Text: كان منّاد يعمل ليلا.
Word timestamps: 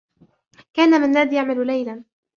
كان 0.73 1.01
منّاد 1.01 1.33
يعمل 1.33 1.67
ليلا. 1.67 2.03